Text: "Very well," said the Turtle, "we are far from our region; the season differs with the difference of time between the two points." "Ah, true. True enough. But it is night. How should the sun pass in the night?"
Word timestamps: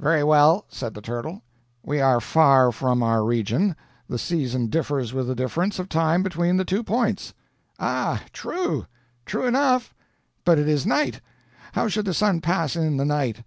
"Very 0.00 0.24
well," 0.24 0.64
said 0.70 0.94
the 0.94 1.02
Turtle, 1.02 1.42
"we 1.82 2.00
are 2.00 2.18
far 2.18 2.72
from 2.72 3.02
our 3.02 3.22
region; 3.22 3.76
the 4.08 4.16
season 4.18 4.68
differs 4.68 5.12
with 5.12 5.26
the 5.26 5.34
difference 5.34 5.78
of 5.78 5.90
time 5.90 6.22
between 6.22 6.56
the 6.56 6.64
two 6.64 6.82
points." 6.82 7.34
"Ah, 7.78 8.22
true. 8.32 8.86
True 9.26 9.44
enough. 9.46 9.94
But 10.46 10.58
it 10.58 10.66
is 10.66 10.86
night. 10.86 11.20
How 11.72 11.88
should 11.88 12.06
the 12.06 12.14
sun 12.14 12.40
pass 12.40 12.74
in 12.74 12.96
the 12.96 13.04
night?" 13.04 13.44